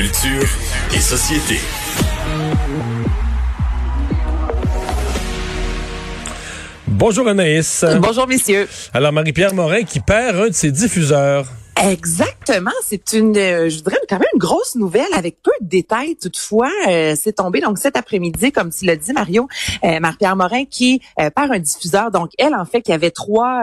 Culture 0.00 0.48
et 0.94 0.98
société. 0.98 1.60
Bonjour 6.86 7.28
Anaïs. 7.28 7.84
Bonjour 7.98 8.26
messieurs. 8.26 8.66
Alors 8.94 9.12
Marie-Pierre 9.12 9.52
Morin 9.52 9.82
qui 9.82 10.00
perd 10.00 10.36
un 10.36 10.48
de 10.48 10.54
ses 10.54 10.70
diffuseurs. 10.70 11.44
Exactement, 11.82 12.72
c'est 12.84 13.14
une, 13.14 13.34
euh, 13.38 13.70
je 13.70 13.78
voudrais 13.78 13.96
quand 14.06 14.18
même 14.18 14.28
une 14.34 14.38
grosse 14.38 14.74
nouvelle 14.74 15.12
avec 15.16 15.40
peu 15.42 15.50
de 15.62 15.66
détails 15.66 16.14
toutefois. 16.14 16.70
Euh, 16.88 17.14
c'est 17.18 17.32
tombé 17.32 17.60
donc 17.60 17.78
cet 17.78 17.96
après-midi, 17.96 18.52
comme 18.52 18.70
tu 18.70 18.84
l'as 18.84 18.96
dit 18.96 19.14
Mario, 19.14 19.48
euh, 19.84 19.98
Marie-Pierre 19.98 20.36
Morin 20.36 20.64
qui 20.66 21.00
perd 21.16 21.52
un 21.52 21.58
diffuseur. 21.58 22.10
Donc 22.10 22.32
elle 22.36 22.54
en 22.54 22.66
fait 22.66 22.82
qui 22.82 22.92
avait 22.92 23.10
trois 23.10 23.62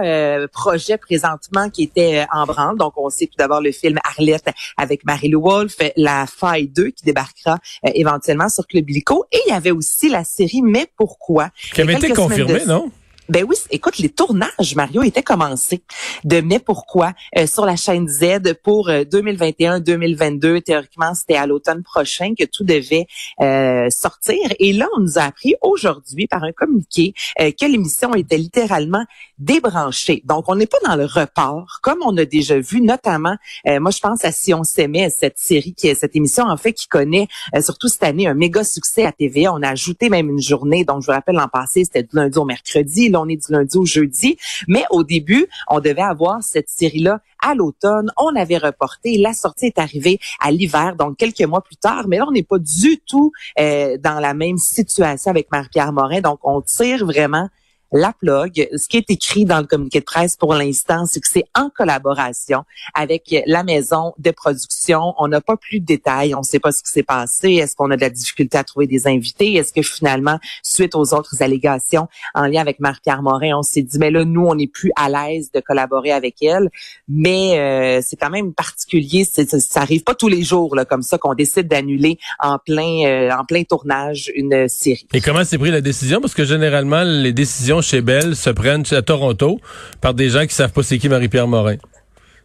projets 0.51 0.97
présentement 0.97 1.69
qui 1.69 1.83
étaient 1.83 2.25
en 2.33 2.45
branle. 2.45 2.77
Donc 2.77 2.93
on 2.97 3.09
sait 3.09 3.27
tout 3.27 3.37
d'abord 3.37 3.61
le 3.61 3.71
film 3.71 3.99
Arlette 4.03 4.49
avec 4.77 5.05
Marie-Lou 5.05 5.41
Wolfe, 5.41 5.77
La 5.95 6.25
Faille 6.25 6.69
2 6.69 6.89
qui 6.89 7.05
débarquera 7.05 7.59
éventuellement 7.83 8.49
sur 8.49 8.65
Club 8.65 8.89
Illico 8.89 9.25
et 9.31 9.39
il 9.45 9.51
y 9.51 9.55
avait 9.55 9.71
aussi 9.71 10.09
la 10.09 10.23
série 10.23 10.61
Mais 10.63 10.87
pourquoi? 10.97 11.49
Qui 11.73 11.81
avait 11.81 11.93
été 11.93 12.09
confirmée, 12.09 12.65
non? 12.65 12.91
Ben 13.29 13.43
oui, 13.47 13.57
écoute, 13.71 13.97
les 13.97 14.07
tournages, 14.09 14.75
Mario, 14.75 15.03
étaient 15.03 15.23
commencés 15.23 15.81
de 16.23 16.39
Mais 16.39 16.59
pourquoi 16.59 17.11
euh, 17.37 17.45
sur 17.45 17.65
la 17.65 17.75
chaîne 17.75 18.07
Z 18.07 18.53
pour 18.63 18.89
2021-2022. 18.89 20.45
Euh, 20.45 20.61
Théoriquement, 20.61 21.13
c'était 21.13 21.35
à 21.35 21.45
l'automne 21.45 21.83
prochain 21.83 22.33
que 22.37 22.45
tout 22.45 22.63
devait 22.63 23.05
euh, 23.41 23.89
sortir. 23.89 24.37
Et 24.59 24.71
là, 24.71 24.87
on 24.95 25.01
nous 25.01 25.17
a 25.17 25.23
appris 25.23 25.55
aujourd'hui 25.61 26.27
par 26.27 26.43
un 26.43 26.53
communiqué 26.53 27.13
que 27.37 27.65
l'émission 27.65 28.13
était 28.13 28.37
littéralement 28.37 29.03
débranchée. 29.39 30.23
Donc, 30.25 30.45
on 30.47 30.55
n'est 30.55 30.67
pas 30.67 30.77
dans 30.85 30.95
le 30.95 31.05
report, 31.05 31.79
comme 31.81 31.99
on 32.05 32.15
a 32.17 32.25
déjà 32.25 32.59
vu, 32.59 32.81
notamment, 32.81 33.35
moi, 33.65 33.91
je 33.91 33.99
pense 33.99 34.23
à 34.23 34.31
Si 34.31 34.53
on 34.53 34.63
s'aimait, 34.63 35.09
cette 35.09 35.37
série, 35.37 35.73
qui 35.73 35.93
cette 35.95 36.15
émission, 36.15 36.45
en 36.45 36.57
fait, 36.57 36.73
qui 36.73 36.87
connaît, 36.87 37.27
surtout 37.61 37.87
cette 37.87 38.03
année, 38.03 38.27
un 38.27 38.33
méga 38.33 38.63
succès 38.63 39.05
à 39.05 39.11
TVA. 39.11 39.53
On 39.53 39.61
a 39.61 39.69
ajouté 39.69 40.09
même 40.09 40.29
une 40.29 40.41
journée. 40.41 40.85
Donc, 40.85 41.01
je 41.01 41.07
vous 41.07 41.13
rappelle, 41.13 41.35
l'an 41.35 41.47
passé, 41.47 41.83
c'était 41.83 42.03
du 42.03 42.15
lundi 42.15 42.37
au 42.37 42.45
mercredi 42.45 43.09
on 43.17 43.27
est 43.27 43.45
du 43.45 43.51
lundi 43.51 43.77
au 43.77 43.85
jeudi. 43.85 44.37
Mais 44.67 44.83
au 44.89 45.03
début, 45.03 45.47
on 45.69 45.79
devait 45.79 46.01
avoir 46.01 46.43
cette 46.43 46.69
série-là 46.69 47.21
à 47.41 47.55
l'automne. 47.55 48.11
On 48.17 48.35
avait 48.35 48.57
reporté. 48.57 49.17
La 49.17 49.33
sortie 49.33 49.67
est 49.67 49.79
arrivée 49.79 50.19
à 50.39 50.51
l'hiver, 50.51 50.95
donc 50.95 51.17
quelques 51.17 51.41
mois 51.41 51.61
plus 51.61 51.77
tard. 51.77 52.07
Mais 52.07 52.17
là, 52.17 52.25
on 52.27 52.31
n'est 52.31 52.43
pas 52.43 52.59
du 52.59 52.99
tout 52.99 53.31
euh, 53.59 53.97
dans 53.97 54.19
la 54.19 54.33
même 54.33 54.57
situation 54.57 55.31
avec 55.31 55.51
Marie-Pierre 55.51 55.93
Morin. 55.93 56.21
Donc, 56.21 56.39
on 56.43 56.61
tire 56.61 57.05
vraiment 57.05 57.49
la 57.91 58.13
plug. 58.13 58.67
Ce 58.75 58.87
qui 58.87 58.97
est 58.97 59.09
écrit 59.09 59.45
dans 59.45 59.59
le 59.59 59.65
communiqué 59.65 59.99
de 59.99 60.05
presse 60.05 60.35
pour 60.35 60.53
l'instant, 60.53 61.05
c'est 61.05 61.19
que 61.19 61.27
c'est 61.27 61.45
en 61.55 61.69
collaboration 61.69 62.63
avec 62.93 63.35
la 63.45 63.63
maison 63.63 64.13
de 64.17 64.31
production. 64.31 65.13
On 65.17 65.27
n'a 65.27 65.41
pas 65.41 65.57
plus 65.57 65.79
de 65.79 65.85
détails. 65.85 66.35
On 66.35 66.39
ne 66.39 66.43
sait 66.43 66.59
pas 66.59 66.71
ce 66.71 66.83
qui 66.83 66.91
s'est 66.91 67.03
passé. 67.03 67.53
Est-ce 67.53 67.75
qu'on 67.75 67.91
a 67.91 67.95
de 67.95 68.01
la 68.01 68.09
difficulté 68.09 68.57
à 68.57 68.63
trouver 68.63 68.87
des 68.87 69.07
invités? 69.07 69.53
Est-ce 69.53 69.73
que 69.73 69.81
finalement, 69.81 70.39
suite 70.63 70.95
aux 70.95 71.13
autres 71.13 71.41
allégations 71.41 72.07
en 72.33 72.47
lien 72.47 72.61
avec 72.61 72.79
Marie-Pierre 72.79 73.21
Morin, 73.21 73.57
on 73.57 73.63
s'est 73.63 73.81
dit, 73.81 73.97
mais 73.99 74.11
là, 74.11 74.25
nous, 74.25 74.45
on 74.45 74.55
n'est 74.55 74.67
plus 74.67 74.91
à 74.95 75.09
l'aise 75.09 75.51
de 75.51 75.59
collaborer 75.59 76.11
avec 76.11 76.41
elle. 76.41 76.69
Mais 77.07 77.59
euh, 77.59 78.01
c'est 78.03 78.15
quand 78.15 78.29
même 78.29 78.53
particulier. 78.53 79.23
Ça 79.25 79.81
arrive 79.81 80.03
pas 80.03 80.15
tous 80.15 80.27
les 80.27 80.43
jours 80.43 80.75
là, 80.75 80.85
comme 80.85 81.01
ça 81.01 81.17
qu'on 81.17 81.33
décide 81.33 81.67
d'annuler 81.67 82.17
en 82.39 82.57
plein 82.59 83.05
euh, 83.05 83.31
en 83.31 83.45
plein 83.45 83.63
tournage 83.63 84.31
une 84.35 84.67
série. 84.67 85.07
Et 85.13 85.21
comment 85.21 85.43
s'est 85.43 85.57
pris 85.57 85.71
la 85.71 85.81
décision? 85.81 86.21
Parce 86.21 86.33
que 86.33 86.45
généralement, 86.45 87.03
les 87.03 87.33
décisions 87.33 87.76
chez 87.81 88.01
Bell 88.01 88.35
se 88.35 88.49
prennent 88.49 88.83
à 88.91 89.01
Toronto 89.01 89.59
par 90.01 90.13
des 90.13 90.29
gens 90.29 90.45
qui 90.45 90.53
savent 90.53 90.71
pas 90.71 90.83
c'est 90.83 90.97
qui 90.97 91.09
Marie-Pierre 91.09 91.47
Morin. 91.47 91.75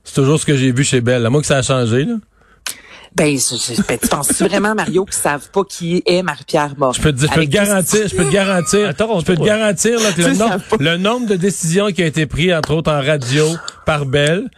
C'est 0.04 0.14
toujours 0.14 0.40
ce 0.40 0.46
que 0.46 0.56
j'ai 0.56 0.72
vu 0.72 0.84
chez 0.84 1.00
Bell. 1.00 1.24
À 1.24 1.30
moi 1.30 1.40
que 1.40 1.46
ça 1.46 1.58
a 1.58 1.62
changé, 1.62 2.04
là. 2.04 2.14
Ben, 3.14 3.36
ben, 3.88 3.98
tu 4.00 4.08
penses 4.08 4.32
vraiment, 4.42 4.74
Mario, 4.74 5.04
qu'ils 5.04 5.14
savent 5.14 5.50
pas 5.50 5.64
qui 5.64 6.02
est 6.06 6.22
Marie-Pierre 6.22 6.74
Morin? 6.78 6.92
Je 6.96 7.02
peux 7.02 7.12
te, 7.12 7.20
je 7.20 7.26
peux 7.26 7.44
te 7.44 7.50
garantir, 7.50 8.08
je 8.08 8.16
peux 8.16 8.24
te 8.24 8.32
garantir, 8.32 8.88
je 8.88 9.24
peux 9.24 9.36
te 9.36 9.44
garantir 9.44 9.98
que 9.98 10.22
le, 10.22 10.34
nombre, 10.34 10.62
le 10.80 10.96
nombre 10.96 11.26
de 11.26 11.36
décisions 11.36 11.92
qui 11.92 12.02
a 12.02 12.06
été 12.06 12.24
prises, 12.24 12.54
entre 12.54 12.72
autres 12.72 12.90
en 12.90 13.02
radio, 13.02 13.46
par 13.84 14.06
Bell, 14.06 14.48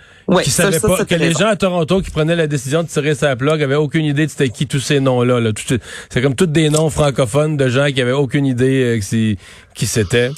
qui 0.42 0.50
savaient 0.50 0.80
pas 0.80 1.04
que 1.04 1.14
les 1.14 1.32
gens 1.32 1.48
à 1.48 1.56
Toronto 1.56 2.00
qui 2.00 2.10
prenaient 2.10 2.36
la 2.36 2.46
décision 2.46 2.82
de 2.82 2.88
tirer 2.88 3.14
sa 3.14 3.36
plug 3.36 3.62
avaient 3.62 3.74
aucune 3.74 4.04
idée 4.04 4.26
de 4.26 4.30
c'était 4.30 4.48
qui 4.48 4.66
tous 4.66 4.80
ces 4.80 5.00
noms-là. 5.00 5.40
Là. 5.40 5.50
C'est 6.10 6.22
comme 6.22 6.34
tous 6.34 6.46
des 6.46 6.70
noms 6.70 6.90
francophones 6.90 7.56
de 7.56 7.68
gens 7.68 7.86
qui 7.92 8.00
avaient 8.00 8.12
aucune 8.12 8.46
idée 8.46 8.98
euh, 8.98 9.36
qui 9.74 9.86
c'était. 9.86 10.30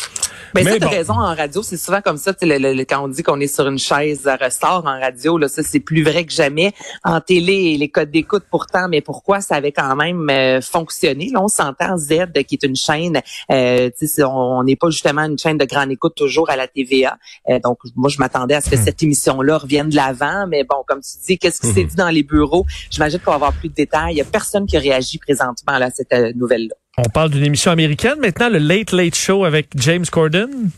Ben, 0.55 0.65
mais 0.65 0.79
ça, 0.79 0.89
raison, 0.89 1.15
en 1.15 1.35
radio, 1.35 1.63
c'est 1.63 1.77
souvent 1.77 2.01
comme 2.01 2.17
ça, 2.17 2.33
le, 2.41 2.85
quand 2.85 3.05
on 3.05 3.09
dit 3.09 3.23
qu'on 3.23 3.41
est 3.41 3.55
sur 3.55 3.67
une 3.67 3.79
chaise 3.79 4.27
à 4.27 4.37
ressort 4.37 4.85
en 4.87 4.99
radio, 4.99 5.37
là, 5.37 5.49
ça, 5.49 5.63
c'est 5.63 5.81
plus 5.81 6.03
vrai 6.03 6.25
que 6.25 6.33
jamais. 6.33 6.73
En 7.05 7.21
télé, 7.21 7.77
les 7.77 7.89
codes 7.89 8.11
d'écoute, 8.11 8.45
pourtant, 8.51 8.89
mais 8.89 9.03
pourquoi 9.03 9.41
ça 9.41 9.57
avait 9.57 9.73
quand 9.73 9.95
même 9.97 10.31
euh, 10.31 10.61
fonctionné? 10.63 11.31
Là, 11.33 11.43
on 11.43 11.49
s'entend 11.49 11.99
Z, 11.99 12.33
qui 12.47 12.55
est 12.55 12.63
une 12.63 12.77
chaîne, 12.77 13.21
euh, 13.51 13.91
on 14.25 14.63
n'est 14.65 14.77
pas 14.77 14.89
justement 14.89 15.23
une 15.23 15.39
chaîne 15.39 15.59
de 15.59 15.67
grande 15.67 15.91
écoute 15.91 16.15
toujours 16.15 16.49
à 16.49 16.57
la 16.57 16.69
TVA. 16.69 17.19
Euh, 17.51 17.59
donc, 17.59 17.79
moi, 17.95 18.09
je 18.09 18.19
m'attendais 18.19 18.55
à 18.55 18.61
ce 18.61 18.71
que 18.71 18.77
hmm. 18.77 18.85
cette 18.85 19.03
émission-là 19.03 19.59
revienne 19.59 19.91
de 19.91 19.97
l'avant, 19.97 20.47
mais 20.49 20.65
bon, 20.65 20.83
comme 20.87 21.01
tu 21.01 21.19
dis, 21.27 21.39
qu'est-ce 21.39 21.61
qui 21.61 21.69
s'est 21.69 21.85
hmm. 21.85 21.89
dit 21.89 21.97
dans 21.97 22.11
les 22.11 22.23
bureaux? 22.23 22.65
J'imagine 22.91 23.19
qu'on 23.19 23.33
va 23.33 23.37
avoir 23.37 23.53
plus 23.53 23.69
de 23.69 23.75
détails. 23.75 24.13
Il 24.13 24.17
n'y 24.17 24.21
a 24.23 24.25
personne 24.25 24.67
qui 24.67 24.79
réagit 24.79 25.19
présentement 25.19 25.75
à 25.75 25.91
cette 25.91 26.13
euh, 26.13 26.33
nouvelle-là. 26.35 26.75
On 26.99 27.11
parle 27.11 27.29
d'une 27.29 27.45
émission 27.45 27.71
américaine 27.71 28.19
maintenant, 28.23 28.49
le 28.49 28.57
Late 28.57 28.93
Late 28.93 29.15
Show 29.15 29.45
avec 29.45 29.69
James 29.77 30.07
Corden. 30.11 30.71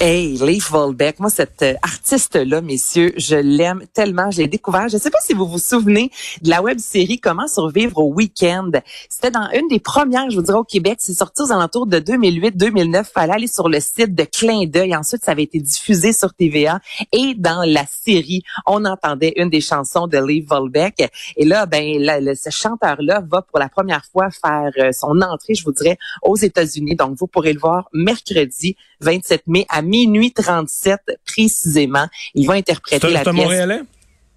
Hey, 0.00 0.36
Leif 0.38 0.70
Volbeck, 0.70 1.20
moi 1.20 1.30
cette 1.30 1.62
euh, 1.62 1.74
artiste-là, 1.80 2.60
messieurs, 2.60 3.12
je 3.16 3.36
l'aime 3.36 3.84
tellement. 3.94 4.30
Je 4.30 4.38
l'ai 4.38 4.48
découvert. 4.48 4.88
Je 4.88 4.96
ne 4.96 5.00
sais 5.00 5.10
pas 5.10 5.20
si 5.24 5.34
vous 5.34 5.46
vous 5.46 5.58
souvenez 5.58 6.10
de 6.42 6.50
la 6.50 6.62
web 6.62 6.78
série 6.78 7.20
Comment 7.20 7.46
survivre 7.46 7.98
au 7.98 8.12
week-end. 8.12 8.70
C'était 9.08 9.30
dans 9.30 9.48
une 9.54 9.68
des 9.68 9.78
premières, 9.78 10.28
je 10.30 10.36
vous 10.36 10.42
dirais, 10.42 10.58
au 10.58 10.64
Québec. 10.64 10.96
C'est 10.98 11.14
sorti 11.14 11.42
aux 11.42 11.52
alentours 11.52 11.86
de 11.86 11.98
2008-2009. 12.00 13.04
Fallait 13.04 13.34
aller 13.34 13.46
sur 13.46 13.68
le 13.68 13.78
site 13.80 14.14
de 14.14 14.24
Clin 14.24 14.66
d'œil. 14.66 14.96
Ensuite, 14.96 15.24
ça 15.24 15.30
avait 15.32 15.44
été 15.44 15.60
diffusé 15.60 16.12
sur 16.12 16.34
TVA. 16.34 16.80
Et 17.12 17.34
dans 17.34 17.62
la 17.64 17.86
série, 17.86 18.42
on 18.66 18.84
entendait 18.84 19.34
une 19.36 19.48
des 19.48 19.60
chansons 19.60 20.08
de 20.08 20.18
Leif 20.18 20.46
Volbeck. 20.48 21.08
Et 21.36 21.44
là, 21.44 21.66
ben, 21.66 22.04
ce 22.34 22.50
chanteur-là 22.50 23.22
va 23.26 23.42
pour 23.42 23.58
la 23.58 23.68
première 23.68 24.04
fois 24.12 24.28
faire 24.30 24.72
euh, 24.78 24.90
son 24.92 25.20
entrée, 25.22 25.54
je 25.54 25.64
vous 25.64 25.72
dirais, 25.72 25.98
aux 26.22 26.36
États-Unis. 26.36 26.96
Donc, 26.96 27.16
vous 27.16 27.28
pourrez 27.28 27.52
le 27.52 27.60
voir 27.60 27.88
mercredi 27.92 28.76
27 29.00 29.46
mai 29.46 29.53
à 29.68 29.82
minuit 29.82 30.32
37 30.32 31.00
précisément. 31.24 32.06
Il 32.34 32.46
va 32.46 32.54
interpréter 32.54 33.10
la 33.10 33.20
pièce. 33.20 33.24
C'est 33.24 33.30
un 33.30 33.32
Montréalais? 33.32 33.80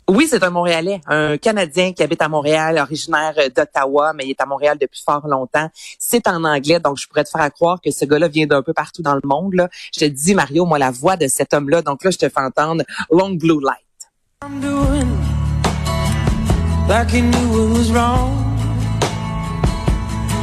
Oui, 0.09 0.25
c'est 0.29 0.41
un 0.41 0.49
Montréalais, 0.51 1.01
un 1.07 1.37
Canadien 1.37 1.91
qui 1.91 2.01
habite 2.01 2.21
à 2.21 2.29
Montréal, 2.29 2.79
originaire 2.79 3.33
d'Ottawa, 3.53 4.13
mais 4.15 4.23
il 4.23 4.29
est 4.29 4.39
à 4.39 4.45
Montréal 4.45 4.77
depuis 4.79 5.01
fort 5.05 5.27
longtemps. 5.27 5.69
C'est 5.99 6.25
en 6.29 6.45
anglais, 6.45 6.79
donc 6.79 6.97
je 6.97 7.05
pourrais 7.07 7.25
te 7.25 7.29
faire 7.29 7.51
croire 7.51 7.81
que 7.83 7.91
ce 7.91 8.05
gars-là 8.05 8.29
vient 8.29 8.47
d'un 8.47 8.61
peu 8.61 8.71
partout 8.71 9.01
dans 9.01 9.15
le 9.15 9.21
monde. 9.25 9.55
Là. 9.55 9.67
Je 9.93 9.99
te 9.99 10.05
dis, 10.05 10.33
Mario, 10.33 10.65
moi, 10.65 10.79
la 10.79 10.91
voix 10.91 11.17
de 11.17 11.27
cet 11.27 11.53
homme-là, 11.53 11.81
donc 11.81 12.05
là, 12.05 12.11
je 12.11 12.19
te 12.19 12.29
fais 12.29 12.39
entendre 12.39 12.83
Long 13.11 13.31
Blue 13.31 13.59
Light. 13.61 13.83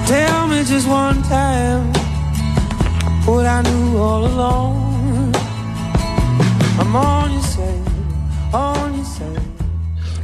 Tell 0.07 0.47
me 0.49 0.63
just 0.63 0.87
one 0.87 1.23
time 1.23 2.04
what 3.27 3.47
I 3.47 3.63
knew 3.63 3.99
all 3.99 4.25
along. 4.25 4.95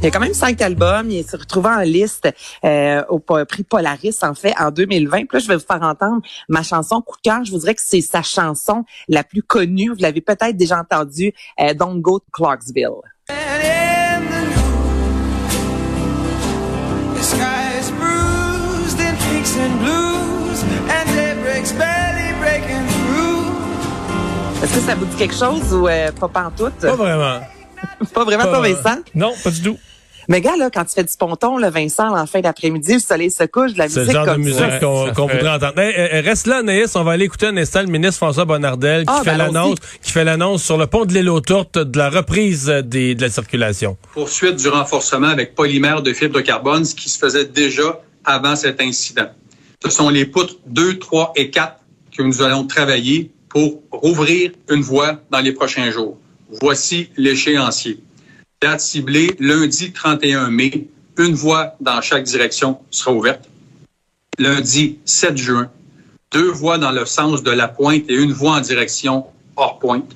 Il 0.01 0.05
y 0.05 0.07
a 0.07 0.11
quand 0.11 0.19
même 0.19 0.33
cinq 0.33 0.61
albums. 0.61 1.11
Il 1.11 1.23
s'est 1.23 1.37
retrouvé 1.37 1.69
en 1.69 1.81
liste 1.81 2.27
euh, 2.63 3.03
au 3.09 3.19
prix 3.19 3.63
Polaris, 3.63 4.15
en 4.23 4.33
fait, 4.33 4.53
en 4.59 4.71
2020. 4.71 5.25
Puis 5.25 5.27
là, 5.33 5.39
je 5.39 5.47
vais 5.47 5.55
vous 5.55 5.65
faire 5.65 5.81
entendre 5.83 6.21
ma 6.49 6.63
chanson 6.63 7.01
coup 7.01 7.17
de 7.17 7.29
cœur. 7.29 7.43
Je 7.43 7.51
vous 7.51 7.59
dirais 7.59 7.75
que 7.75 7.81
c'est 7.83 8.01
sa 8.01 8.21
chanson 8.23 8.83
la 9.07 9.23
plus 9.23 9.43
connue. 9.43 9.89
Vous 9.89 10.01
l'avez 10.01 10.21
peut-être 10.21 10.57
déjà 10.57 10.79
entendue, 10.79 11.33
euh, 11.59 11.73
Don't 11.73 12.01
Go 12.01 12.19
to 12.19 12.25
Clarksville. 12.31 13.01
Est-ce 24.63 24.75
que 24.75 24.79
ça 24.81 24.93
vous 24.93 25.05
dit 25.05 25.15
quelque 25.15 25.33
chose 25.33 25.73
ou 25.73 25.87
euh, 25.87 26.11
pas 26.11 26.27
pantoute? 26.27 26.75
Pas 26.79 26.95
vraiment. 26.95 27.39
pas 28.13 28.23
vraiment, 28.23 28.43
pas, 28.43 28.61
Vincent? 28.61 28.99
Non, 29.15 29.33
pas 29.43 29.49
du 29.49 29.59
tout. 29.59 29.77
Mais 30.27 30.39
gars, 30.39 30.55
là, 30.55 30.69
quand 30.71 30.85
tu 30.85 30.93
fais 30.93 31.03
du 31.03 31.17
ponton, 31.17 31.57
le 31.57 31.67
Vincent, 31.67 32.15
en 32.15 32.27
fin 32.27 32.41
d'après-midi, 32.41 32.93
le 32.93 32.99
soleil 32.99 33.31
se 33.31 33.43
couche, 33.45 33.73
de 33.73 33.79
la 33.79 33.85
musique 33.85 34.03
C'est 34.03 34.05
le 34.05 34.11
genre 34.13 34.25
de 34.27 34.39
musique 34.39 34.79
qu'on 34.79 35.27
voudrait 35.27 35.49
entendre. 35.49 35.73
reste 35.75 36.45
là, 36.45 36.61
Naïs, 36.61 36.95
on 36.95 37.03
va 37.03 37.13
aller 37.13 37.25
écouter 37.25 37.47
un 37.47 37.57
instant 37.57 37.81
le 37.81 37.87
ministre 37.87 38.17
François 38.17 38.45
Bonnardel 38.45 39.05
qui, 39.05 39.11
ah, 39.11 39.21
fait 39.23 39.31
ben, 39.31 39.37
l'annonce, 39.37 39.79
qui 39.99 40.11
fait 40.11 40.23
l'annonce 40.23 40.63
sur 40.63 40.77
le 40.77 40.85
pont 40.85 41.05
de 41.05 41.13
l'île 41.13 41.29
aux 41.29 41.41
Tourtes 41.41 41.79
de 41.79 41.97
la 41.97 42.11
reprise 42.11 42.67
des, 42.85 43.15
de 43.15 43.21
la 43.21 43.29
circulation. 43.31 43.97
Poursuite 44.13 44.57
du 44.57 44.67
renforcement 44.67 45.29
avec 45.29 45.55
polymère 45.55 46.03
de 46.03 46.13
fibre 46.13 46.35
de 46.35 46.41
carbone, 46.41 46.85
ce 46.85 46.93
qui 46.93 47.09
se 47.09 47.17
faisait 47.17 47.45
déjà 47.45 47.99
avant 48.25 48.55
cet 48.55 48.79
incident. 48.79 49.31
Ce 49.83 49.89
sont 49.89 50.09
les 50.09 50.27
poutres 50.27 50.57
2, 50.67 50.99
3 50.99 51.33
et 51.35 51.49
4 51.49 51.77
que 52.15 52.21
nous 52.21 52.43
allons 52.43 52.67
travailler 52.67 53.31
pour 53.51 53.83
rouvrir 53.91 54.51
une 54.69 54.81
voie 54.81 55.19
dans 55.29 55.41
les 55.41 55.51
prochains 55.51 55.91
jours. 55.91 56.17
Voici 56.61 57.09
l'échéancier. 57.17 57.99
Date 58.61 58.79
ciblée 58.79 59.35
lundi 59.39 59.91
31 59.91 60.49
mai, 60.49 60.87
une 61.17 61.33
voie 61.33 61.75
dans 61.81 62.01
chaque 62.01 62.23
direction 62.23 62.79
sera 62.91 63.11
ouverte. 63.11 63.49
Lundi 64.39 64.99
7 65.03 65.37
juin, 65.37 65.69
deux 66.31 66.49
voies 66.49 66.77
dans 66.77 66.91
le 66.91 67.05
sens 67.05 67.43
de 67.43 67.51
la 67.51 67.67
pointe 67.67 68.03
et 68.07 68.15
une 68.15 68.31
voie 68.31 68.53
en 68.53 68.61
direction 68.61 69.25
hors 69.57 69.79
pointe. 69.79 70.15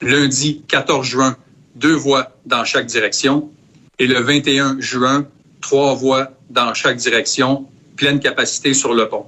Lundi 0.00 0.62
14 0.66 1.06
juin, 1.06 1.36
deux 1.74 1.94
voies 1.94 2.32
dans 2.46 2.64
chaque 2.64 2.86
direction. 2.86 3.50
Et 3.98 4.06
le 4.06 4.20
21 4.20 4.80
juin, 4.80 5.26
trois 5.60 5.94
voies 5.94 6.32
dans 6.48 6.72
chaque 6.72 6.96
direction, 6.96 7.66
pleine 7.96 8.20
capacité 8.20 8.72
sur 8.72 8.94
le 8.94 9.08
pont. 9.08 9.26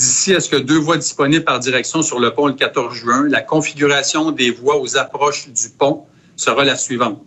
D'ici 0.00 0.34
à 0.34 0.40
ce 0.40 0.48
que 0.48 0.56
deux 0.56 0.78
voies 0.78 0.96
disponibles 0.96 1.44
par 1.44 1.58
direction 1.58 2.00
sur 2.00 2.20
le 2.20 2.32
pont 2.32 2.46
le 2.46 2.54
14 2.54 2.94
juin, 2.94 3.28
la 3.28 3.42
configuration 3.42 4.30
des 4.30 4.50
voies 4.50 4.80
aux 4.80 4.96
approches 4.96 5.50
du 5.50 5.68
pont 5.68 6.06
sera 6.36 6.64
la 6.64 6.74
suivante 6.74 7.22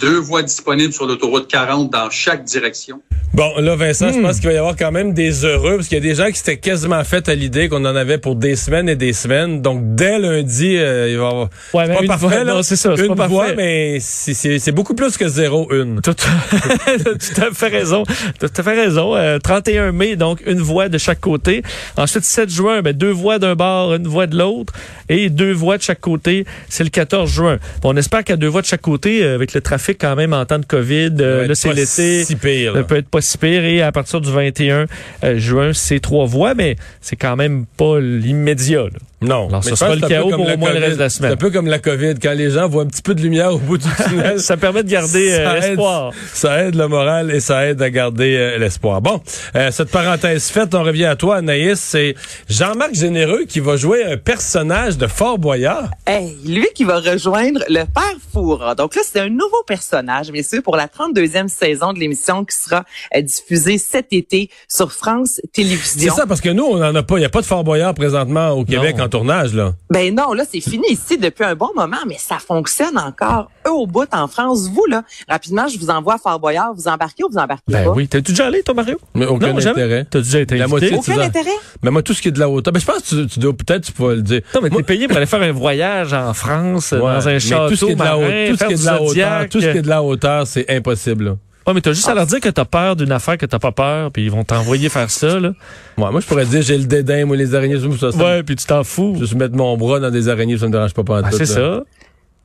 deux 0.00 0.18
voies 0.20 0.42
disponibles 0.44 0.92
sur 0.92 1.06
l'autoroute 1.06 1.48
40 1.50 1.90
dans 1.90 2.08
chaque 2.08 2.44
direction. 2.44 3.02
Bon, 3.34 3.52
là, 3.58 3.74
Vincent, 3.76 4.12
je 4.12 4.18
Hmm. 4.18 4.22
pense 4.22 4.36
qu'il 4.38 4.48
va 4.48 4.54
y 4.54 4.56
avoir 4.56 4.74
quand 4.76 4.90
même 4.92 5.12
des 5.12 5.44
heureux, 5.44 5.76
parce 5.76 5.88
qu'il 5.88 5.96
y 5.96 6.00
a 6.00 6.02
des 6.02 6.14
gens 6.14 6.28
qui 6.28 6.38
s'étaient 6.38 6.56
quasiment 6.56 7.02
fait 7.04 7.28
à 7.28 7.34
l'idée 7.34 7.68
qu'on 7.68 7.84
en 7.84 7.94
avait 7.96 8.18
pour 8.18 8.36
des 8.36 8.54
semaines 8.56 8.88
et 8.88 8.96
des 8.96 9.12
semaines. 9.12 9.60
Donc, 9.60 9.94
dès 9.96 10.18
lundi, 10.18 10.76
euh, 10.76 11.08
il 11.10 11.16
va 11.18 11.24
y 11.24 11.26
avoir... 11.26 11.48
Ouais, 11.74 11.88
mais 11.88 11.94
pas 11.96 12.00
une 12.02 12.06
parfait, 12.08 12.26
voie, 12.26 12.44
là. 12.44 12.54
non, 12.54 12.62
c'est 12.62 12.76
ça, 12.76 12.94
Une 12.96 13.14
pas 13.16 13.26
voie, 13.26 13.46
parfait. 13.46 13.56
mais 13.56 13.98
c'est- 14.00 14.72
beaucoup 14.72 14.94
plus 14.94 15.16
que 15.16 15.26
zéro, 15.28 15.68
une. 15.72 16.00
Tout, 16.00 16.14
tout 16.14 17.40
à 17.40 17.50
fait 17.52 17.68
raison. 17.68 18.04
Tout 18.40 18.46
à 18.56 18.62
fait 18.62 18.74
raison. 18.80 19.16
Euh, 19.16 19.38
31 19.38 19.92
mai, 19.92 20.14
donc 20.16 20.42
une 20.46 20.60
voie 20.60 20.88
de 20.88 20.98
chaque 20.98 21.20
côté. 21.20 21.62
Ensuite, 21.96 22.24
7 22.24 22.50
juin, 22.50 22.82
ben, 22.82 22.92
deux 22.92 23.10
voies 23.10 23.38
d'un 23.38 23.54
bord, 23.56 23.94
une 23.94 24.06
voie 24.06 24.26
de 24.28 24.36
l'autre. 24.38 24.72
Et 25.08 25.28
deux 25.30 25.52
voies 25.52 25.78
de 25.78 25.82
chaque 25.82 26.00
côté, 26.00 26.44
c'est 26.68 26.84
le 26.84 26.90
14 26.90 27.30
juin. 27.30 27.58
Bon, 27.82 27.92
on 27.92 27.96
espère 27.96 28.24
qu'à 28.24 28.36
deux 28.36 28.46
voies 28.48 28.62
de 28.62 28.66
chaque 28.66 28.82
côté, 28.82 29.22
euh, 29.22 29.34
avec 29.34 29.54
le 29.54 29.60
trafic 29.60 29.87
quand 29.94 30.16
même 30.16 30.32
en 30.32 30.44
temps 30.46 30.58
de 30.58 30.64
COVID, 30.64 31.14
euh, 31.20 31.46
là, 31.46 31.54
c'est 31.54 31.72
l'été. 31.72 32.24
Si 32.24 32.36
pire. 32.36 32.74
Là. 32.74 32.82
peut 32.84 32.96
être 32.96 33.08
pas 33.08 33.20
si 33.20 33.38
pire. 33.38 33.64
Et 33.64 33.82
à 33.82 33.92
partir 33.92 34.20
du 34.20 34.30
21 34.30 34.86
euh, 35.24 35.38
juin, 35.38 35.72
c'est 35.72 36.00
trois 36.00 36.26
voies, 36.26 36.54
mais 36.54 36.76
c'est 37.00 37.16
quand 37.16 37.36
même 37.36 37.66
pas 37.76 37.98
l'immédiat. 38.00 38.84
Non. 39.20 39.48
Alors, 39.48 39.64
ce 39.64 39.70
Mais 39.70 39.76
sera 39.76 39.90
pense 39.90 39.96
le 40.00 40.06
c'est 40.06 40.14
chaos 40.14 40.28
comme 40.30 40.36
pour 40.44 40.54
au 40.54 40.56
moins 40.56 40.72
le 40.72 40.78
reste 40.78 40.94
de 40.96 41.02
la 41.02 41.08
semaine. 41.10 41.30
C'est 41.30 41.34
un 41.34 41.36
peu 41.36 41.50
comme 41.50 41.66
la 41.66 41.80
COVID. 41.80 42.14
Quand 42.22 42.34
les 42.34 42.50
gens 42.50 42.68
voient 42.68 42.84
un 42.84 42.86
petit 42.86 43.02
peu 43.02 43.14
de 43.16 43.20
lumière 43.20 43.52
au 43.52 43.58
bout 43.58 43.76
du 43.78 43.86
tunnel, 44.08 44.38
Ça 44.38 44.56
permet 44.56 44.84
de 44.84 44.88
garder 44.90 45.32
euh, 45.32 45.56
aide. 45.56 45.62
l'espoir. 45.62 46.12
Ça 46.32 46.64
aide 46.64 46.76
le 46.76 46.86
moral 46.86 47.32
et 47.32 47.40
ça 47.40 47.66
aide 47.66 47.82
à 47.82 47.90
garder 47.90 48.36
euh, 48.36 48.58
l'espoir. 48.58 49.00
Bon, 49.02 49.20
euh, 49.56 49.70
cette 49.72 49.90
parenthèse 49.90 50.48
faite, 50.50 50.72
on 50.74 50.84
revient 50.84 51.06
à 51.06 51.16
toi, 51.16 51.36
Anaïs. 51.38 51.80
C'est 51.80 52.14
Jean-Marc 52.48 52.94
Généreux 52.94 53.44
qui 53.48 53.58
va 53.60 53.76
jouer 53.76 54.04
un 54.04 54.16
personnage 54.16 54.96
de 54.98 55.08
Fort 55.08 55.38
Boyard. 55.38 55.90
Hey, 56.06 56.36
lui 56.46 56.68
qui 56.74 56.84
va 56.84 57.00
rejoindre 57.00 57.60
le 57.68 57.84
père 57.84 58.14
Foura. 58.32 58.76
Donc 58.76 58.94
là, 58.94 59.02
c'est 59.04 59.18
un 59.20 59.28
nouveau 59.30 59.62
personnage, 59.66 60.30
bien 60.30 60.42
sûr, 60.44 60.62
pour 60.62 60.76
la 60.76 60.86
32e 60.86 61.48
saison 61.48 61.92
de 61.92 61.98
l'émission 61.98 62.44
qui 62.44 62.56
sera 62.56 62.84
euh, 63.16 63.20
diffusée 63.22 63.78
cet 63.78 64.12
été 64.12 64.48
sur 64.68 64.92
France 64.92 65.40
C'est 65.42 65.52
Télévisions. 65.52 66.14
ça, 66.14 66.26
parce 66.26 66.40
que 66.40 66.50
nous, 66.50 66.64
on 66.64 66.76
n'en 66.76 66.94
a 66.94 67.02
pas. 67.02 67.16
Il 67.16 67.20
n'y 67.20 67.24
a 67.26 67.30
pas 67.30 67.40
de 67.40 67.46
Fort 67.46 67.64
Boyard 67.64 67.94
présentement 67.94 68.50
au 68.50 68.64
Québec 68.64 68.96
Non. 68.96 69.07
En 69.08 69.18
tournage, 69.18 69.54
là. 69.54 69.72
Ben 69.90 70.14
non, 70.14 70.32
là, 70.34 70.44
c'est 70.50 70.60
fini 70.60 70.84
ici 70.90 71.16
depuis 71.18 71.44
un 71.44 71.54
bon 71.54 71.70
moment, 71.74 71.96
mais 72.06 72.16
ça 72.18 72.38
fonctionne 72.38 72.98
encore. 72.98 73.50
Eux 73.66 73.70
au 73.72 73.86
bout 73.86 74.06
en 74.14 74.28
France. 74.28 74.68
Vous, 74.72 74.84
là, 74.88 75.02
rapidement, 75.28 75.66
je 75.68 75.78
vous 75.78 75.90
envoie 75.90 76.14
à 76.14 76.18
Fort 76.18 76.38
Boyard. 76.38 76.72
Vous 76.74 76.88
embarquez 76.88 77.24
ou 77.24 77.28
vous 77.30 77.38
embarquez 77.38 77.62
Ben 77.68 77.84
pas? 77.84 77.90
oui. 77.92 78.06
T'es-tu 78.08 78.32
déjà 78.32 78.46
allé, 78.46 78.62
toi, 78.62 78.74
Mario? 78.74 78.98
Mais 79.14 79.26
aucun 79.26 79.52
non, 79.52 79.58
intérêt. 79.58 80.06
T'as 80.10 80.20
déjà 80.20 80.40
été 80.40 80.56
La 80.56 80.64
invité? 80.64 80.90
moitié 80.90 80.90
de- 80.90 80.96
Aucun 80.96 81.26
intérêt? 81.26 81.50
Mais 81.82 81.90
moi, 81.90 82.02
tout 82.02 82.14
ce 82.14 82.22
qui 82.22 82.28
est 82.28 82.32
de 82.32 82.38
la 82.40 82.48
hauteur. 82.48 82.72
Ben, 82.72 82.80
je 82.80 82.86
pense 82.86 82.98
que 83.02 83.22
tu, 83.22 83.26
tu 83.26 83.38
dois 83.40 83.52
peut-être, 83.52 83.84
tu 83.84 83.92
pourras 83.92 84.14
le 84.14 84.22
dire. 84.22 84.40
Non, 84.54 84.60
mais 84.62 84.70
t'es 84.70 84.82
payé 84.82 85.08
pour 85.08 85.16
aller 85.16 85.26
faire 85.26 85.42
un 85.42 85.52
voyage 85.52 86.12
en 86.12 86.32
France, 86.34 86.92
Ouais, 86.92 86.98
dans 87.00 87.28
un 87.28 87.38
château 87.38 87.70
tout 87.70 87.76
ce 87.76 87.84
qui 87.86 87.92
est 87.92 87.94
de 87.94 87.98
la, 88.02 88.16
marin, 88.16 88.26
hauteur, 88.26 88.48
tout 88.48 88.52
ce 88.52 88.58
faire 88.58 88.68
qui 88.68 88.72
est 88.72 88.76
de 88.76 88.80
du 88.80 88.86
la 88.86 88.94
hauteur, 88.96 89.08
Zodiac. 89.08 89.48
tout 89.50 89.60
ce 89.60 89.66
qui 89.66 89.78
est 89.78 89.82
de 89.82 89.88
la 89.88 90.02
hauteur, 90.02 90.46
c'est 90.46 90.70
impossible. 90.70 91.24
là. 91.24 91.36
Ouais, 91.68 91.74
mais 91.74 91.82
t'as 91.82 91.92
juste 91.92 92.08
à 92.08 92.14
leur 92.14 92.24
dire 92.24 92.40
que 92.40 92.48
t'as 92.48 92.64
peur 92.64 92.96
d'une 92.96 93.12
affaire 93.12 93.36
que 93.36 93.44
t'as 93.44 93.58
pas 93.58 93.72
peur, 93.72 94.10
puis 94.10 94.24
ils 94.24 94.30
vont 94.30 94.42
t'envoyer 94.42 94.88
faire 94.88 95.10
ça, 95.10 95.38
là. 95.38 95.50
Ouais, 95.98 96.10
moi, 96.10 96.18
je 96.18 96.26
pourrais 96.26 96.46
dire, 96.46 96.62
j'ai 96.62 96.78
le 96.78 96.84
dédain, 96.84 97.26
moi, 97.26 97.36
les 97.36 97.54
araignées, 97.54 97.78
ça, 98.00 98.10
ça, 98.10 98.16
Ouais, 98.16 98.42
puis 98.42 98.56
tu 98.56 98.64
t'en 98.64 98.84
fous. 98.84 99.16
Juste 99.18 99.34
mettre 99.34 99.54
mon 99.54 99.76
bras 99.76 100.00
dans 100.00 100.10
des 100.10 100.30
araignées, 100.30 100.56
ça 100.56 100.66
me 100.66 100.72
dérange 100.72 100.94
pas 100.94 101.04
pas 101.04 101.20
Ah, 101.22 101.28
c'est 101.30 101.44
ça. 101.44 101.82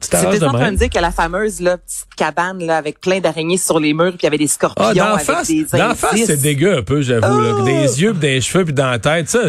C'était 0.01 0.39
de 0.39 0.45
en 0.45 0.51
train 0.51 0.73
de 0.73 0.77
dire 0.77 0.89
que 0.89 0.99
la 0.99 1.11
fameuse 1.11 1.61
là, 1.61 1.77
petite 1.77 2.13
cabane 2.17 2.65
là, 2.65 2.75
avec 2.75 2.99
plein 2.99 3.21
d'araignées 3.21 3.55
sur 3.55 3.79
les 3.79 3.93
murs, 3.93 4.09
puis 4.09 4.19
il 4.21 4.25
y 4.25 4.27
avait 4.27 4.37
des 4.37 4.47
scorpions 4.47 4.87
Ah, 4.89 4.93
d'en 4.93 5.13
avec 5.13 5.25
face, 5.25 5.47
des 5.47 5.63
d'en 5.63 5.95
face, 5.95 6.25
c'est 6.25 6.41
dégueu 6.41 6.79
un 6.79 6.81
peu, 6.81 7.01
j'avoue, 7.01 7.39
là. 7.39 7.55
Oh! 7.59 7.63
Des 7.63 8.01
yeux, 8.01 8.11
pis 8.11 8.19
des 8.19 8.41
cheveux, 8.41 8.65
puis 8.65 8.73
dans 8.73 8.89
la 8.89 8.99
tête, 8.99 9.29
ça. 9.29 9.39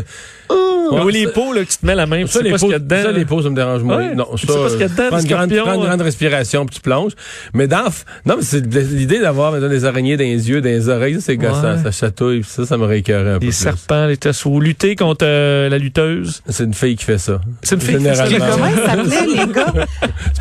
Ouais, 0.90 1.00
Ou 1.02 1.08
les 1.08 1.24
ça- 1.24 1.30
peaux, 1.30 1.52
là, 1.52 1.64
que 1.64 1.70
tu 1.70 1.76
te 1.78 1.86
mets 1.86 1.94
la 1.94 2.06
main, 2.06 2.16
puis 2.16 2.24
tu 2.26 2.32
Ça, 2.32 2.38
sais 2.38 2.44
les 2.44 2.50
pas 2.50 2.58
ce 2.58 2.60
peaux, 2.62 2.66
qu'il 2.66 2.72
y 2.72 2.76
a 2.76 2.78
dedans. 2.78 3.02
ça, 3.02 3.12
les 3.12 3.24
peaux, 3.24 3.42
ça 3.42 3.50
me 3.50 3.54
dérange 3.56 3.82
moins. 3.82 3.96
Ouais, 3.98 4.14
non, 4.14 4.26
tu 4.36 4.46
ça, 4.46 4.52
sais 4.52 4.58
pas 4.58 4.68
ce 4.68 4.72
qu'il 4.74 4.80
y 4.80 4.84
a 4.84 4.88
dedans, 4.88 5.04
prends 5.08 5.16
des 5.16 5.22
une 5.22 5.28
grande, 5.30 5.50
prends 5.64 5.74
une 5.74 5.82
euh. 5.82 5.86
grande 5.86 6.00
respiration, 6.02 6.66
puis 6.66 6.76
tu 6.76 6.80
plonges. 6.82 7.12
Mais 7.54 7.66
dans, 7.66 7.84
non, 8.26 8.36
mais 8.38 8.42
c'est 8.42 8.64
l'idée 8.66 9.20
d'avoir, 9.20 9.52
maintenant, 9.52 9.68
des 9.68 9.84
araignées 9.84 10.16
dans 10.16 10.24
les 10.24 10.48
yeux, 10.50 10.60
dans 10.60 10.68
les 10.68 10.88
oreilles, 10.88 11.14
ça, 11.14 11.20
c'est 11.22 11.36
gossant, 11.36 11.62
Ouais. 11.76 11.82
ça 11.84 11.90
chatouille, 11.90 12.40
puis 12.40 12.50
ça, 12.50 12.66
ça 12.66 12.76
m'aurait 12.76 12.98
écœuré 12.98 13.30
un 13.30 13.38
peu 13.38 13.46
Les 13.46 13.50
plus. 13.50 13.52
serpents, 13.56 14.06
les 14.06 14.16
tessos. 14.16 14.50
Ou 14.50 14.60
lutter 14.60 14.94
contre 14.96 15.24
euh, 15.26 15.68
la 15.68 15.78
lutteuse. 15.78 16.42
C'est 16.48 16.64
une 16.64 16.74
fille 16.74 16.96
qui 16.96 17.04
fait 17.04 17.18
ça. 17.18 17.40
C'est 17.62 17.74
une 17.76 17.80
fille 17.80 17.96
qui 17.96 18.04
fait 18.04 18.14
ça. 18.14 18.24
Comment 18.50 18.66
il 18.66 18.76
s'appelait, 18.76 19.26
les 19.46 19.52
gars? 19.52 19.72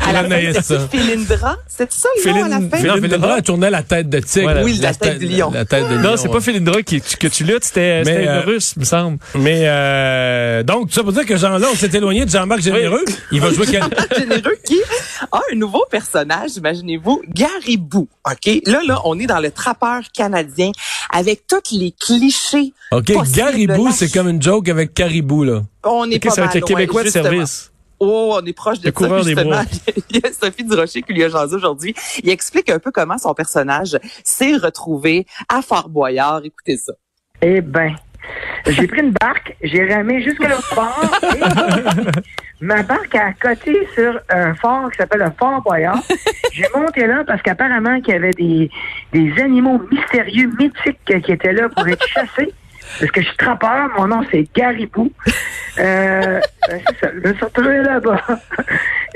À 0.06 0.12
la 0.12 0.18
fin, 0.20 0.24
Anaïs, 0.26 0.48
c'était 0.56 0.62
ça. 0.62 0.88
Philindra? 0.90 1.56
C'est 1.66 1.90
ça 1.92 2.08
le 2.24 2.30
nom 2.32 2.44
à 2.44 2.48
la 2.48 2.56
fin? 2.56 2.60
Non, 2.62 2.68
Philindra. 2.76 2.96
Philindra, 3.00 3.36
elle 3.38 3.42
tournait 3.42 3.70
la 3.70 3.82
tête 3.82 4.08
de 4.10 4.18
tigre. 4.18 4.52
Oui, 4.62 4.78
la 4.82 4.94
tête 4.94 5.18
du 5.18 5.26
lion. 5.26 5.50
La 5.54 5.64
tête 5.64 5.88
de 5.88 5.94
lion. 5.94 6.02
Non, 6.02 6.16
c'est 6.16 6.28
pas 6.28 6.40
Philindra 6.40 6.82
qui, 6.82 7.00
que 7.00 7.26
tu 7.28 7.44
luttes, 7.44 7.64
c'était 7.64 8.02
euh, 8.06 8.40
russe, 8.46 8.76
me 8.76 8.84
semble. 8.84 9.18
Mais 9.38 9.62
euh, 10.34 10.62
donc, 10.62 10.92
ça 10.92 11.02
veut 11.02 11.12
dire 11.12 11.24
que 11.24 11.36
Jean 11.36 11.58
là, 11.58 11.68
on 11.72 11.76
s'est 11.76 11.90
éloigné 11.94 12.24
de 12.24 12.30
Jean-Marc 12.30 12.60
Généreux. 12.60 13.04
Il 13.30 13.40
va 13.40 13.52
jouer 13.52 13.66
quel... 13.70 13.82
généreux 14.18 14.56
qui 14.64 14.78
a 15.30 15.40
un 15.52 15.54
nouveau 15.54 15.84
personnage, 15.90 16.56
imaginez-vous, 16.56 17.22
Garibou. 17.28 18.08
OK? 18.28 18.60
Là, 18.66 18.80
là, 18.86 19.00
on 19.04 19.18
est 19.18 19.26
dans 19.26 19.40
le 19.40 19.50
trappeur 19.50 20.02
canadien 20.12 20.70
avec 21.12 21.46
tous 21.46 21.76
les 21.76 21.92
clichés. 21.92 22.72
OK, 22.92 23.12
Garibou, 23.34 23.90
c'est 23.92 24.10
comme 24.12 24.28
une 24.28 24.42
joke 24.42 24.68
avec 24.68 24.94
Caribou, 24.94 25.44
là. 25.44 25.62
On 25.84 26.10
est 26.10 26.16
Ok, 26.16 26.24
pas 26.24 26.30
ça 26.30 26.40
va 26.42 26.46
mal 26.48 26.56
être 26.56 26.68
le 26.68 26.74
loin, 26.74 26.80
Québécois 26.80 27.04
de 27.04 27.10
service. 27.10 27.70
Oh, 28.00 28.36
on 28.40 28.44
est 28.44 28.52
proche 28.52 28.80
de 28.80 28.86
Le 28.86 28.92
coureur 28.92 29.20
ça, 29.22 29.24
des 29.24 29.30
justement. 29.34 29.50
bois. 29.50 29.64
Il 30.10 30.16
y 30.16 30.26
a 30.26 30.32
Sophie 30.32 30.64
Durocher 30.64 31.02
qui 31.02 31.12
lui 31.12 31.24
a 31.24 31.28
jasé 31.28 31.54
aujourd'hui. 31.54 31.94
Il 32.22 32.28
explique 32.30 32.68
un 32.70 32.78
peu 32.78 32.90
comment 32.90 33.18
son 33.18 33.34
personnage 33.34 33.98
s'est 34.24 34.56
retrouvé 34.56 35.26
à 35.48 35.62
Fort 35.62 35.88
Boyard. 35.88 36.40
Écoutez 36.44 36.76
ça. 36.76 36.92
Eh 37.40 37.60
ben, 37.60 37.94
j'ai 38.66 38.86
pris 38.86 39.00
une 39.00 39.12
barque, 39.12 39.54
j'ai 39.62 39.92
ramé 39.92 40.22
jusqu'à 40.22 40.48
l'autre 40.48 40.74
bord. 40.74 41.04
et 41.34 42.64
ma 42.64 42.82
barque 42.82 43.14
a 43.14 43.32
coté 43.32 43.86
sur 43.94 44.20
un 44.30 44.54
fort 44.54 44.90
qui 44.90 44.98
s'appelle 44.98 45.20
le 45.20 45.32
Fort 45.38 45.62
Boyard. 45.62 46.02
J'ai 46.52 46.66
monté 46.74 47.06
là 47.06 47.24
parce 47.26 47.42
qu'apparemment 47.42 48.00
qu'il 48.00 48.14
y 48.14 48.16
avait 48.16 48.30
des, 48.30 48.70
des 49.12 49.42
animaux 49.42 49.82
mystérieux, 49.90 50.50
mythiques 50.58 50.98
euh, 51.10 51.20
qui 51.20 51.32
étaient 51.32 51.52
là 51.52 51.68
pour 51.68 51.86
être 51.88 52.06
chassés. 52.06 52.52
Parce 53.00 53.10
que 53.10 53.20
je 53.22 53.26
suis 53.26 53.36
trappeur, 53.36 53.90
mon 53.98 54.06
nom 54.06 54.22
c'est 54.30 54.46
Garibou. 54.54 55.10
Euh, 55.78 56.40
ben, 56.68 56.80
c'est 56.86 57.00
ça, 57.00 57.60
là-bas. 57.62 58.22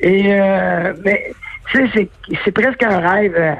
Et 0.00 0.34
euh, 0.34 0.92
mais 1.04 1.32
tu 1.70 1.78
sais, 1.78 1.90
c'est, 1.94 2.38
c'est 2.44 2.52
presque 2.52 2.82
un 2.82 2.98
rêve. 2.98 3.56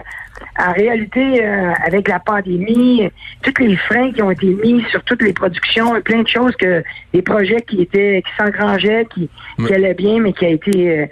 En 0.59 0.73
réalité, 0.73 1.45
euh, 1.45 1.73
avec 1.85 2.09
la 2.09 2.19
pandémie, 2.19 3.09
tous 3.43 3.63
les 3.63 3.77
freins 3.77 4.13
qui 4.13 4.23
ont 4.23 4.31
été 4.31 4.47
mis 4.47 4.83
sur 4.91 5.03
toutes 5.05 5.23
les 5.23 5.33
productions, 5.33 6.01
plein 6.03 6.23
de 6.23 6.29
choses 6.29 6.55
que 6.57 6.83
des 7.13 7.23
projets 7.23 7.61
qui 7.63 7.83
étaient 7.83 8.23
qui 8.25 8.33
s'engrangeaient, 8.37 9.07
qui, 9.15 9.31
qui 9.67 9.73
allaient 9.75 9.95
bien, 9.95 10.21
mais 10.21 10.33
qui 10.33 10.47
a 10.47 10.51
été 10.51 10.99
euh, 10.99 11.07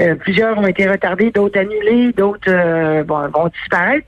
euh, 0.00 0.14
plusieurs 0.16 0.58
ont 0.58 0.66
été 0.66 0.88
retardés, 0.88 1.30
d'autres 1.30 1.58
annulés, 1.58 2.12
d'autres 2.12 2.48
euh, 2.48 3.04
bon, 3.04 3.28
vont 3.28 3.48
disparaître. 3.48 4.06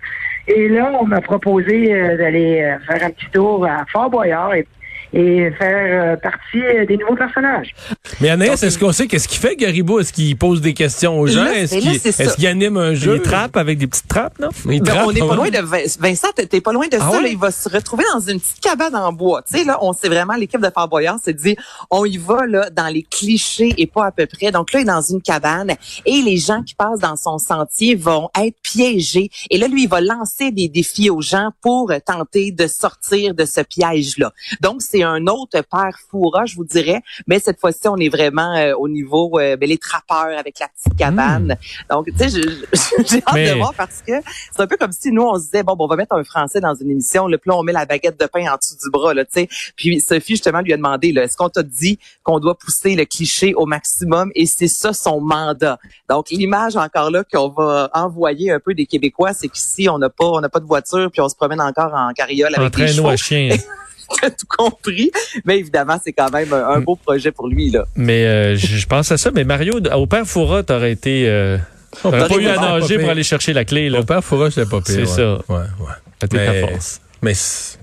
Et 0.48 0.68
là, 0.68 0.92
on 1.00 1.06
m'a 1.06 1.20
proposé 1.20 1.92
euh, 1.92 2.16
d'aller 2.16 2.76
faire 2.86 3.04
un 3.04 3.10
petit 3.10 3.30
tour 3.32 3.64
à 3.66 3.84
Fort 3.92 4.10
Boyard 4.10 4.54
et, 4.54 4.66
et 5.12 5.50
faire 5.58 6.14
euh, 6.14 6.16
partie 6.16 6.60
euh, 6.62 6.84
des 6.86 6.96
nouveaux 6.96 7.16
personnages. 7.16 7.74
Mais 8.20 8.28
Anaïs, 8.30 8.62
est-ce 8.62 8.78
qu'on 8.78 8.92
sait 8.92 9.06
qu'est-ce 9.06 9.28
qu'il 9.28 9.38
fait, 9.40 9.56
Garibou? 9.56 10.00
Est-ce 10.00 10.12
qu'il 10.12 10.36
pose 10.36 10.60
des 10.60 10.74
questions 10.74 11.18
aux 11.18 11.26
gens? 11.26 11.46
Est-ce 11.46 11.76
qu'il 11.78 12.34
qu'il 12.36 12.46
anime 12.46 12.76
un 12.76 12.94
jeu? 12.94 13.16
Il 13.16 13.22
trappe 13.22 13.56
avec 13.56 13.78
des 13.78 13.86
petites 13.86 14.08
trappes, 14.08 14.38
non? 14.38 14.48
Il 14.70 14.82
Ben, 14.82 14.92
trappe, 14.92 15.06
on 15.08 15.12
n'est 15.12 15.20
pas 15.20 15.36
loin 15.36 15.50
de 15.50 15.58
Vin- 15.58 15.96
Vincent, 16.00 16.28
t'es- 16.34 16.60
pas 16.60 16.72
loin 16.72 16.86
de 16.88 16.96
Ah 17.00 17.00
ça. 17.00 17.10
ouais? 17.18 17.22
là. 17.22 17.28
il 17.28 17.38
va 17.38 17.50
se 17.50 17.68
retrouver 17.68 18.04
dans 18.12 18.20
une 18.20 18.40
petite 18.40 18.60
cabane 18.60 18.94
en 18.96 19.12
bois. 19.12 19.42
Tu 19.42 19.58
sais 19.58 19.64
là, 19.64 19.78
on 19.82 19.92
sait 19.92 20.08
vraiment 20.08 20.34
l'équipe 20.34 20.60
de 20.60 20.70
Fort 20.74 20.88
Boyard 20.88 21.18
s'est 21.22 21.32
dit, 21.34 21.56
on 21.90 22.04
y 22.04 22.16
va 22.18 22.46
là 22.46 22.70
dans 22.70 22.88
les 22.88 23.02
clichés 23.02 23.74
et 23.78 23.86
pas 23.86 24.06
à 24.06 24.10
peu 24.12 24.26
près. 24.26 24.50
Donc 24.50 24.72
là, 24.72 24.80
il 24.80 24.82
est 24.82 24.86
dans 24.86 25.00
une 25.02 25.22
cabane 25.22 25.72
et 26.04 26.22
les 26.22 26.36
gens 26.36 26.62
qui 26.62 26.74
passent 26.74 27.00
dans 27.00 27.16
son 27.16 27.38
sentier 27.38 27.94
vont 27.94 28.28
être 28.40 28.56
piégés. 28.62 29.30
Et 29.50 29.58
là, 29.58 29.68
lui, 29.68 29.84
il 29.84 29.88
va 29.88 30.00
lancer 30.00 30.50
des 30.50 30.68
défis 30.68 31.10
aux 31.10 31.20
gens 31.20 31.50
pour 31.62 31.92
tenter 32.04 32.50
de 32.52 32.66
sortir 32.66 33.34
de 33.34 33.44
ce 33.44 33.60
piège 33.60 34.18
là. 34.18 34.32
Donc 34.60 34.82
c'est 34.82 34.95
c'est 34.96 35.02
un 35.02 35.26
autre 35.26 35.60
père 35.60 35.98
fourra, 36.10 36.46
je 36.46 36.56
vous 36.56 36.64
dirais, 36.64 37.02
mais 37.26 37.38
cette 37.38 37.60
fois-ci, 37.60 37.86
on 37.88 37.96
est 37.96 38.08
vraiment 38.08 38.54
euh, 38.54 38.72
au 38.74 38.88
niveau 38.88 39.38
euh, 39.38 39.56
ben, 39.56 39.68
les 39.68 39.78
trappeurs 39.78 40.38
avec 40.38 40.58
la 40.58 40.68
petite 40.68 40.96
cabane. 40.98 41.56
Hmm. 41.90 41.94
Donc, 41.94 42.06
tu 42.06 42.16
sais, 42.16 42.28
j'ai 43.06 43.22
hâte 43.26 43.52
de 43.52 43.58
voir 43.58 43.74
parce 43.74 44.02
que 44.06 44.12
c'est 44.54 44.62
un 44.62 44.66
peu 44.66 44.76
comme 44.76 44.92
si 44.92 45.12
nous, 45.12 45.22
on 45.22 45.36
se 45.36 45.44
disait, 45.44 45.62
bon, 45.62 45.76
bon 45.76 45.84
on 45.84 45.88
va 45.88 45.96
mettre 45.96 46.14
un 46.14 46.24
Français 46.24 46.60
dans 46.60 46.74
une 46.74 46.90
émission, 46.90 47.26
le 47.26 47.38
plan 47.38 47.58
on 47.58 47.62
met 47.62 47.72
la 47.72 47.84
baguette 47.84 48.18
de 48.18 48.26
pain 48.26 48.50
en 48.50 48.56
dessous 48.56 48.76
du 48.82 48.90
bras, 48.90 49.12
là, 49.12 49.24
tu 49.24 49.32
sais. 49.34 49.48
Puis 49.76 50.00
Sophie, 50.00 50.34
justement, 50.34 50.60
lui 50.60 50.72
a 50.72 50.76
demandé, 50.76 51.08
est-ce 51.08 51.36
qu'on 51.36 51.50
t'a 51.50 51.62
dit 51.62 51.98
qu'on 52.22 52.40
doit 52.40 52.56
pousser 52.56 52.94
le 52.94 53.04
cliché 53.04 53.54
au 53.54 53.66
maximum? 53.66 54.30
Et 54.34 54.46
c'est 54.46 54.68
ça 54.68 54.92
son 54.92 55.20
mandat. 55.20 55.78
Donc, 56.08 56.30
l'image 56.30 56.76
encore 56.76 57.10
là 57.10 57.22
qu'on 57.24 57.48
va 57.48 57.90
envoyer 57.92 58.50
un 58.50 58.60
peu 58.60 58.72
des 58.72 58.86
Québécois, 58.86 59.34
c'est 59.34 59.48
qu'ici, 59.48 59.88
on 59.88 59.98
n'a 59.98 60.08
pas, 60.08 60.26
on 60.26 60.40
n'a 60.40 60.48
pas 60.48 60.60
de 60.60 60.66
voiture, 60.66 61.10
puis 61.10 61.20
on 61.20 61.28
se 61.28 61.36
promène 61.36 61.60
encore 61.60 61.92
en 61.94 62.12
carriole 62.12 62.54
avec 62.54 62.74
des 62.74 62.88
chevaux. 62.88 63.08
À 63.08 63.16
chien. 63.16 63.50
tout 64.22 64.46
compris. 64.48 65.10
Mais 65.44 65.58
évidemment, 65.58 65.98
c'est 66.02 66.12
quand 66.12 66.30
même 66.32 66.52
un, 66.52 66.80
beau 66.80 66.96
projet 66.96 67.32
pour 67.32 67.48
lui. 67.48 67.70
là. 67.70 67.84
Mais 67.94 68.26
euh, 68.26 68.56
je 68.56 68.86
pense 68.86 69.10
à 69.12 69.16
ça. 69.16 69.30
Mais 69.30 69.44
Mario, 69.44 69.80
au 69.94 70.06
père 70.06 70.26
Foura, 70.26 70.62
t'aurais 70.62 70.92
été... 70.92 71.28
Euh, 71.28 71.58
pas 72.02 72.28
eu 72.38 72.46
à 72.46 72.56
nager 72.56 72.98
pour 72.98 73.10
aller 73.10 73.22
chercher 73.22 73.52
la 73.52 73.64
clé. 73.64 73.88
Là. 73.88 74.00
Au 74.00 74.04
père 74.04 74.22
Foura, 74.22 74.50
je 74.50 74.60
l'ai 74.60 74.66
pas 74.66 74.80
pire. 74.80 74.94
C'est 74.94 75.06
ça. 75.06 75.38
Ouais, 75.48 75.56
ouais. 75.58 76.28
mais, 76.32 76.78
mais 77.22 77.34
c'est 77.34 77.78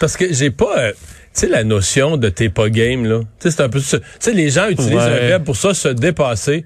parce 0.00 0.16
que 0.16 0.32
j'ai 0.32 0.50
pas... 0.50 0.78
Euh, 0.78 0.92
tu 0.92 1.40
sais, 1.40 1.48
la 1.48 1.64
notion 1.64 2.16
de 2.16 2.30
t'es 2.30 2.48
pas 2.48 2.70
game, 2.70 3.04
là. 3.04 3.20
Tu 3.20 3.26
sais, 3.40 3.50
c'est 3.50 3.62
un 3.62 3.68
peu 3.68 3.80
Tu 3.80 3.98
sais, 4.18 4.32
les 4.32 4.50
gens 4.50 4.68
utilisent 4.68 4.94
le 4.94 5.30
web 5.30 5.44
pour 5.44 5.56
ça, 5.56 5.74
se 5.74 5.88
dépasser. 5.88 6.64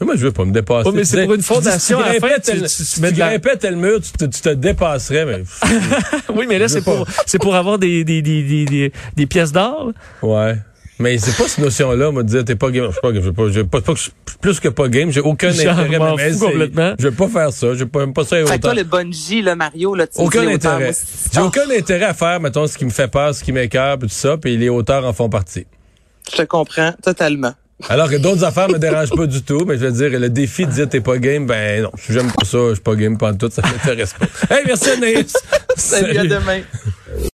Mais 0.00 0.06
moi, 0.06 0.16
je 0.16 0.26
veux 0.26 0.32
pas 0.32 0.44
me 0.44 0.52
dépasser. 0.52 0.90
mais 0.92 1.04
c'est 1.04 1.24
pour 1.24 1.34
une 1.34 1.42
fondation. 1.42 1.98
Si 2.00 2.18
tu, 2.18 2.26
à 2.26 2.40
tu, 2.40 2.52
tu, 2.52 2.66
tu, 2.66 3.00
tu 3.00 3.12
grimpais 3.12 3.70
mur, 3.72 4.00
tu 4.00 4.10
te, 4.12 4.24
tu 4.24 4.40
te 4.40 4.48
dépasserais. 4.48 5.24
Mais... 5.24 5.42
oui, 6.34 6.46
mais 6.48 6.58
là, 6.58 6.68
c'est 6.68 6.82
pour, 6.82 7.06
c'est 7.26 7.38
pour 7.38 7.54
avoir 7.54 7.78
des, 7.78 8.02
des, 8.02 8.20
des, 8.20 8.42
des, 8.42 8.92
des 9.14 9.26
pièces 9.26 9.52
d'or. 9.52 9.92
Ouais. 10.22 10.56
Mais 10.98 11.18
c'est 11.18 11.36
pas 11.36 11.48
cette 11.48 11.64
notion-là, 11.64 12.12
me 12.12 12.22
dire 12.22 12.44
t'es 12.44 12.54
pas 12.54 12.70
game. 12.70 12.88
Je 12.88 12.94
sais 12.94 13.00
pas, 13.00 13.12
je 13.12 13.30
pas, 13.30 13.48
je 13.50 13.60
pas, 13.62 13.80
pas, 13.80 13.94
plus 14.40 14.60
que 14.60 14.68
pas 14.68 14.88
game. 14.88 15.10
J'ai 15.10 15.20
aucun 15.20 15.48
intérêt 15.50 15.96
à 15.96 15.98
complètement. 15.98 16.94
Je 16.98 17.08
vais 17.08 17.14
pas 17.14 17.28
faire 17.28 17.52
ça. 17.52 17.74
Je 17.74 17.84
vais 17.84 17.86
pas, 17.86 18.06
pas 18.06 18.24
ça 18.24 18.42
autant. 18.42 18.58
toi, 18.58 18.74
le 18.74 18.84
bungee, 18.84 19.42
là, 19.42 19.56
Mario, 19.56 19.94
là, 19.94 20.06
tu 20.06 20.20
Aucun 20.20 20.46
intérêt. 20.46 20.92
J'ai 21.32 21.40
aucun 21.40 21.68
intérêt 21.70 22.06
à 22.06 22.14
faire, 22.14 22.40
mettons, 22.40 22.66
ce 22.66 22.78
qui 22.78 22.84
me 22.84 22.90
fait 22.90 23.08
peur, 23.08 23.34
ce 23.34 23.42
qui 23.42 23.52
m'écœure, 23.52 23.98
tout 23.98 24.08
ça, 24.08 24.36
puis 24.36 24.56
les 24.56 24.68
auteurs 24.68 25.04
en 25.04 25.12
font 25.12 25.28
partie. 25.28 25.66
Je 26.30 26.36
te 26.36 26.42
comprends 26.42 26.92
totalement. 27.02 27.54
Alors 27.88 28.08
que 28.08 28.16
d'autres 28.16 28.44
affaires 28.44 28.68
me 28.68 28.78
dérangent 28.78 29.10
pas 29.10 29.26
du 29.26 29.42
tout, 29.42 29.64
mais 29.66 29.76
je 29.76 29.86
veux 29.86 29.92
dire, 29.92 30.18
le 30.18 30.30
défi 30.30 30.64
de 30.64 30.70
dire 30.70 30.88
t'es 30.88 31.00
pas 31.00 31.18
game, 31.18 31.46
ben 31.46 31.82
non, 31.82 31.90
j'aime 32.08 32.30
pas 32.30 32.44
ça, 32.44 32.58
je 32.68 32.74
suis 32.74 32.82
pas 32.82 32.94
game 32.94 33.18
pas 33.18 33.34
tout, 33.34 33.50
ça 33.50 33.62
m'intéresse 33.62 34.14
pas. 34.14 34.26
Hey, 34.54 34.62
merci 34.66 34.90
Anaïs! 34.90 35.32
Salut, 35.76 36.14
Salut, 36.14 36.18
à 36.18 36.38
demain. 36.38 36.60